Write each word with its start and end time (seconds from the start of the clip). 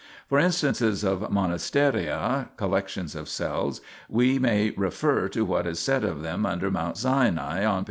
]For 0.29 0.39
instances 0.39 1.03
of 1.03 1.29
monasteria 1.29 2.49
(collections 2.57 3.13
of 3.13 3.29
cells) 3.29 3.81
we 4.09 4.39
may 4.39 4.71
refer 4.71 5.29
to 5.29 5.45
what 5.45 5.67
is 5.67 5.77
said 5.77 6.03
of 6.03 6.23
them 6.23 6.43
under 6.43 6.71
Mount 6.71 6.97
Sinai 6.97 7.63
on 7.63 7.77
p. 7.79 7.79